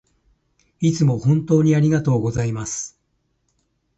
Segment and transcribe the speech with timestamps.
[0.79, 2.99] いつも本当にありがとうございます